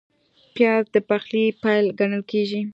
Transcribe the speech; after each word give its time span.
پیاز 0.55 0.85
د 0.93 0.97
پخلي 1.09 1.45
پیل 1.61 1.85
ګڼل 1.99 2.23
کېږي 2.31 2.61